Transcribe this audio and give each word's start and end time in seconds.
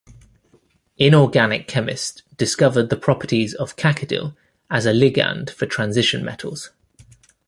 Inorganic 0.97 1.67
chemists 1.67 2.23
discovered 2.35 2.89
the 2.89 2.97
properties 2.97 3.53
of 3.53 3.75
cacodyl 3.75 4.35
as 4.67 4.87
a 4.87 4.93
ligand 4.93 5.51
for 5.51 5.67
transition 5.67 6.25
metals. 6.25 6.71